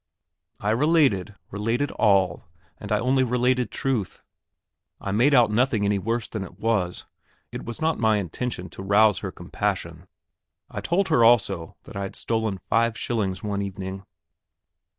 I 0.59 0.71
related 0.71 1.35
related 1.51 1.91
all 1.91 2.45
and 2.79 2.91
I 2.91 2.97
only 2.97 3.23
related 3.23 3.69
truth. 3.69 4.23
I 4.99 5.11
made 5.11 5.35
out 5.35 5.51
nothing 5.51 5.85
any 5.85 5.99
worse 5.99 6.27
than 6.27 6.43
it 6.43 6.57
was; 6.57 7.05
it 7.51 7.65
was 7.65 7.79
not 7.81 7.99
my 7.99 8.17
intention 8.17 8.67
to 8.71 8.81
rouse 8.81 9.19
her 9.19 9.31
compassion. 9.31 10.07
I 10.71 10.81
told 10.81 11.09
her 11.09 11.23
also 11.23 11.75
that 11.83 11.95
I 11.95 12.01
had 12.01 12.15
stolen 12.15 12.57
five 12.57 12.97
shillings 12.97 13.43
one 13.43 13.61
evening. 13.61 14.03